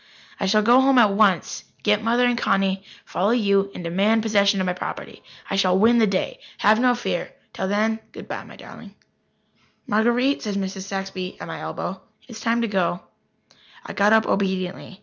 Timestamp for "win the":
5.77-6.07